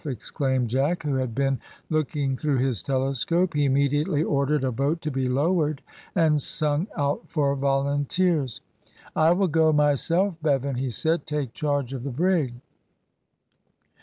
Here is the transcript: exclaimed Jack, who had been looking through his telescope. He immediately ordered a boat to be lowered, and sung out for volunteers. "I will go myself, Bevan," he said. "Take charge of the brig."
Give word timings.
exclaimed 0.03 0.67
Jack, 0.67 1.03
who 1.03 1.13
had 1.17 1.35
been 1.35 1.59
looking 1.91 2.35
through 2.35 2.57
his 2.57 2.81
telescope. 2.81 3.53
He 3.53 3.65
immediately 3.65 4.23
ordered 4.23 4.63
a 4.63 4.71
boat 4.71 4.99
to 5.03 5.11
be 5.11 5.29
lowered, 5.29 5.83
and 6.15 6.41
sung 6.41 6.87
out 6.97 7.29
for 7.29 7.55
volunteers. 7.55 8.61
"I 9.15 9.29
will 9.33 9.47
go 9.47 9.71
myself, 9.71 10.37
Bevan," 10.41 10.77
he 10.77 10.89
said. 10.89 11.27
"Take 11.27 11.53
charge 11.53 11.93
of 11.93 12.01
the 12.01 12.09
brig." 12.09 12.55